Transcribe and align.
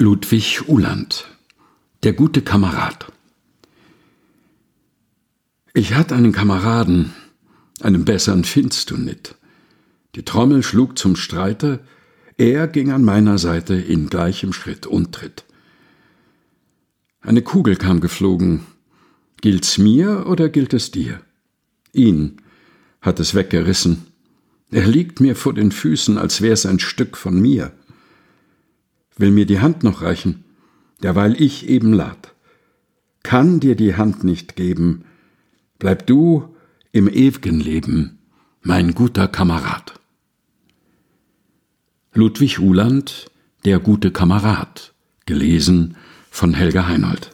Ludwig 0.00 0.68
Uhland 0.68 1.24
Der 2.02 2.14
gute 2.14 2.42
Kamerad 2.42 3.12
Ich 5.72 5.94
hatt 5.94 6.12
einen 6.12 6.32
Kameraden, 6.32 7.12
einen 7.80 8.04
bessern 8.04 8.42
findst 8.42 8.90
du 8.90 8.96
nit. 8.96 9.36
Die 10.16 10.24
Trommel 10.24 10.64
schlug 10.64 10.98
zum 10.98 11.14
Streite, 11.14 11.78
er 12.36 12.66
ging 12.66 12.90
an 12.90 13.04
meiner 13.04 13.38
Seite 13.38 13.76
in 13.76 14.08
gleichem 14.08 14.52
Schritt 14.52 14.88
und 14.88 15.12
Tritt. 15.12 15.44
Eine 17.20 17.42
Kugel 17.42 17.76
kam 17.76 18.00
geflogen, 18.00 18.66
gilt's 19.42 19.78
mir 19.78 20.26
oder 20.26 20.48
gilt 20.48 20.74
es 20.74 20.90
dir? 20.90 21.20
Ihn 21.92 22.38
hat 23.00 23.20
es 23.20 23.36
weggerissen, 23.36 24.08
er 24.72 24.88
liegt 24.88 25.20
mir 25.20 25.36
vor 25.36 25.54
den 25.54 25.70
Füßen, 25.70 26.18
als 26.18 26.40
wär's 26.40 26.66
ein 26.66 26.80
Stück 26.80 27.16
von 27.16 27.40
mir 27.40 27.72
will 29.16 29.30
mir 29.30 29.46
die 29.46 29.60
Hand 29.60 29.82
noch 29.82 30.02
reichen, 30.02 30.44
derweil 31.02 31.40
ich 31.40 31.68
eben 31.68 31.92
lad. 31.92 32.34
Kann 33.22 33.60
dir 33.60 33.74
die 33.74 33.96
Hand 33.96 34.24
nicht 34.24 34.56
geben, 34.56 35.04
bleib 35.78 36.06
du 36.06 36.54
im 36.92 37.08
ew'gen 37.08 37.60
Leben, 37.60 38.18
mein 38.62 38.94
guter 38.94 39.28
Kamerad. 39.28 39.98
Ludwig 42.12 42.60
Uhland, 42.60 43.30
Der 43.64 43.78
gute 43.78 44.10
Kamerad, 44.10 44.92
gelesen 45.24 45.96
von 46.30 46.52
Helga 46.52 46.86
Heinold. 46.86 47.33